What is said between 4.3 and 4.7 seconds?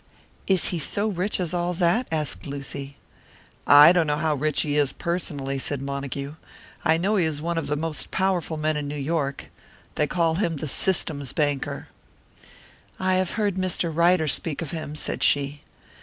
rich